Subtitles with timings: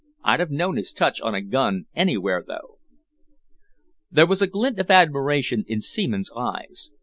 [0.23, 2.79] I'd have known his touch on a gun anywhere, though."
[4.09, 6.91] There was a glint of admiration in Seaman's eyes.